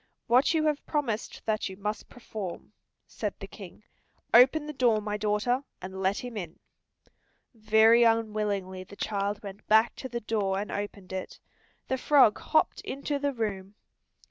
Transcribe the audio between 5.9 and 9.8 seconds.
let him in." Very unwillingly the child went